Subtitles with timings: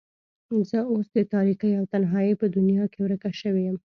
[0.69, 3.77] زه اوس د تاريکۍ او تنهايۍ په دنيا کې ورکه شوې يم.